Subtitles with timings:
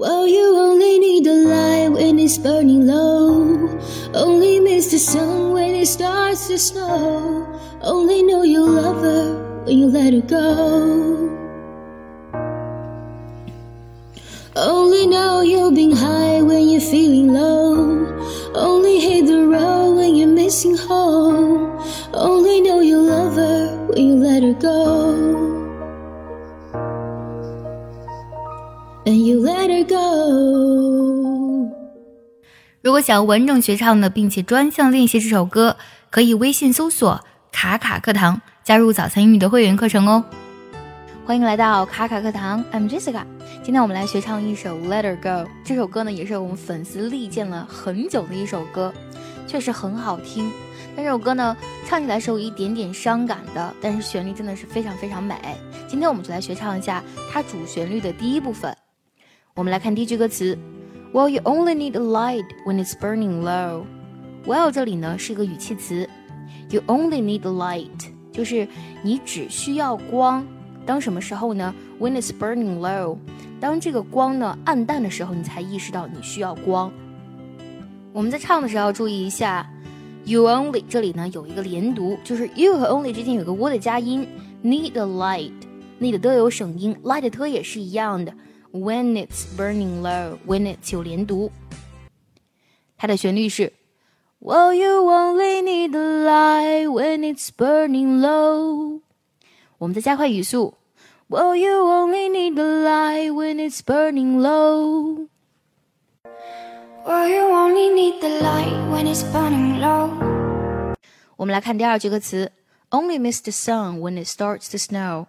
[0.00, 3.68] Well, you only need the light when it's burning low.
[4.14, 7.46] Only miss the sun when it starts to snow.
[7.82, 11.28] Only know you love her when you let her go.
[14.56, 17.59] Only know you've been high when you're feeling low.
[29.06, 29.96] And you let her go.
[32.82, 35.78] 如果想要完整学唱的，并且专项练习这首歌，
[36.10, 40.22] 可以微信搜索“卡卡课堂”，加入早餐英语的会员课程哦。
[41.24, 43.22] 欢迎来到卡卡课堂，I'm Jessica。
[43.62, 45.28] 今天我们来学唱一首《Let Her Go》。
[45.64, 48.92] 这首歌呢，也是我们粉丝力荐了很久的一首歌，
[49.46, 50.52] 确实很好听。
[50.94, 55.34] 但这首歌呢，唱起来是有一点点伤感的，但是旋律真的是非常非常美。
[55.88, 57.02] 今天我们就来学唱一下
[57.32, 58.76] 它主旋律的第一部分。
[59.56, 60.56] 我们来看第一句歌词
[61.12, 63.84] ：Well, you only need a light when it's burning low。
[64.46, 66.08] Well，这里呢是一个语气词
[66.70, 68.68] ，You only need a light，就是
[69.02, 70.46] 你只需要光。
[70.86, 73.18] 当什么时候呢？When it's burning low，
[73.58, 76.92] 当这个光呢暗淡的时候，你才意识到你需要光。
[78.12, 79.68] 我们在唱的时候要注意一下
[80.24, 84.24] ，you only 这里呢有一个连读，就是 you 和 only 之间有个 w 的加音
[84.62, 88.32] ，need a light，need 都有省音，light 特也是一样的。
[88.71, 91.49] When it's burning low，when it's 有连读，
[92.97, 93.71] 它的旋律是，
[94.41, 98.99] Well you only need a light when it's burning low。
[99.77, 100.73] 我们再加快语速，
[101.29, 109.05] Well you only need a light when it's burning low。Well you only need the light when
[109.05, 110.09] it's burning low。
[111.37, 112.51] 我们来看第二句歌词，
[112.89, 115.27] Only miss the sun when it starts to snow。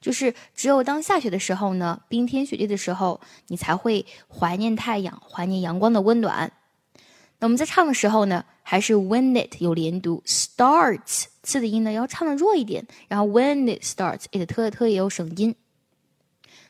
[0.00, 6.52] 就是只有当下雪的时候呢，冰天雪地的时候，你才会怀念太阳，怀念阳光的温暖。
[7.38, 15.54] 那我们在唱的时候呢，还是 when it 有连读，starts 次的音呢要唱的弱一点，然后 when it starts，it 特特也有省音。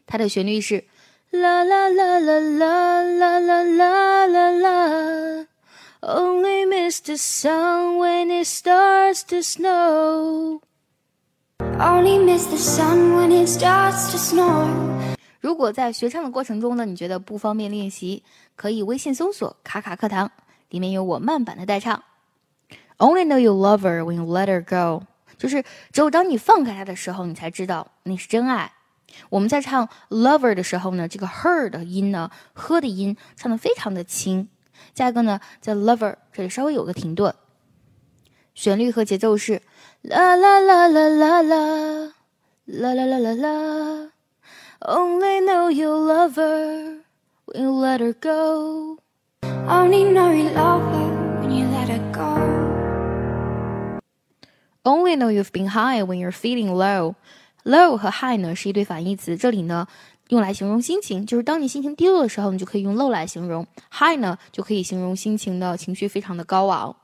[0.07, 0.85] 它的旋律是
[1.31, 5.47] 啦啦啦啦啦啦啦啦啦啦
[6.01, 10.61] ，Only miss the sun when it starts to snow。
[15.41, 18.23] 如果在学唱的过程中呢，你觉得不方便练习，
[18.55, 20.31] 可以微信搜索“卡卡课堂”，
[20.71, 22.05] 里面有我慢版的代唱。
[22.99, 25.05] Only know you love her when you let her go，
[25.37, 28.71] 就是只有当你放开她的时候，你才知道那是真爱。
[29.29, 34.49] 我们在唱 lover 的时候呢，这个 her 的音呢，呵的音唱的非常的轻。
[34.95, 37.35] 下一个呢，在 lover 这里稍微有个停顿。
[38.55, 39.63] 旋律和节奏是。
[40.03, 42.13] 啦啦啦啦啦啦，
[42.67, 44.11] 啦啦啦啦啦。
[44.81, 47.03] Only know you love her
[47.47, 48.99] when you let her go.
[49.69, 52.41] Only know you love her when you let her go.
[54.83, 57.15] Only know you've been high when you're feeling low.
[57.63, 59.87] Low 和 high 呢是一对反义词，这里呢
[60.31, 63.65] 用来形容心情，就是当你心情低落的时候，你就可以用 low 来形容。
[63.93, 66.97] high 呢就可以形容心情的情绪非常的高昂。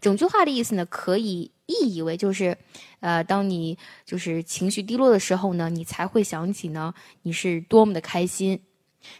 [0.00, 2.56] 整句话的意思呢，可以意译为就是，
[3.00, 8.60] 呃，当你就是情绪低落的时候呢，你才会想起呢，你是多么的开心。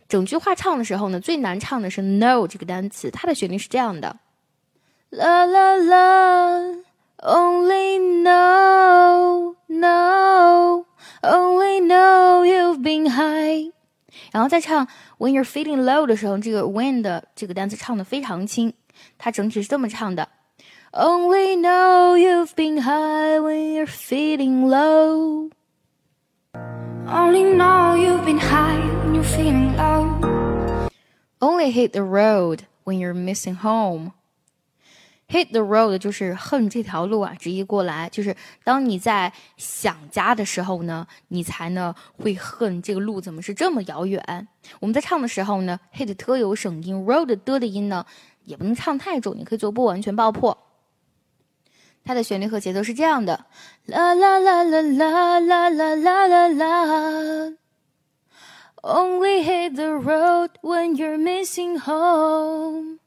[0.08, 4.16] 整句话唱的时候呢，最难唱的是 no 这个单词，它的旋律是这样的，
[5.10, 6.60] 啦啦啦
[7.18, 10.84] ，only no no，Only
[11.80, 13.72] know you've been high，
[14.32, 14.88] 然后再唱
[15.18, 18.72] when you're feeling low 的时候，这个 when 的这个单词唱的非常轻，
[19.18, 20.28] 它整体是这么唱的。
[20.96, 25.50] Only know you've been high when you're feeling low.
[27.08, 30.86] Only know you've been high when you're feeling low.
[31.40, 34.12] Only hit the road when you're missing home.
[35.26, 41.92] Hit the road 就是恨这条路啊，直译过来就是当你在想家的时候呢，你才呢
[42.22, 44.46] 会恨这个路怎么是这么遥远。
[44.78, 48.06] 我们在唱的时候呢，hit 特有省音，road 的的音呢
[48.44, 50.56] 也不能唱太重，你可以做不完全爆破。
[52.04, 53.46] 它的旋律和节奏是这样的，
[53.86, 57.52] 啦啦啦啦啦啦啦啦啦啦。
[58.82, 62.98] Only hate the road when you're missing home.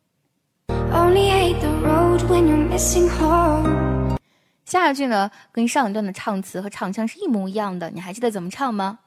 [0.67, 4.17] Only hate the road when you're missing home.
[4.65, 8.99] 下一句呢，跟上一段的唱词和唱腔是一模一样的，你还记得怎么唱吗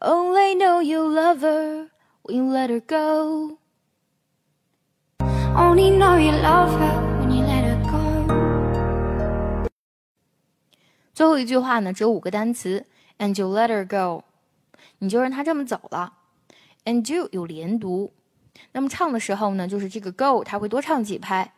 [0.00, 1.88] ？Only know you love her
[2.24, 3.58] when you let her go.
[5.54, 7.15] Only know you love her
[11.16, 12.84] 最后一句话呢，只有五个单词
[13.18, 14.22] ，and you let her go，
[14.98, 16.12] 你就让她这么走了
[16.84, 18.12] and you 有连读。
[18.72, 21.54] 那么唱的时候呢，就是这个 go 它会多唱几拍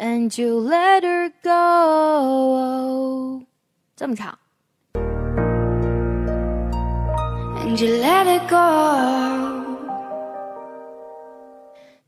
[0.00, 3.44] ，and you let her go，
[3.94, 4.38] 这么唱
[7.58, 8.56] ，and you let her go。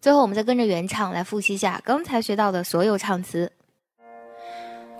[0.01, 3.53] 最后，我们再跟着原唱来复习一下刚才学到的所有唱词。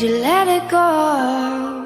[0.00, 1.77] you let it go.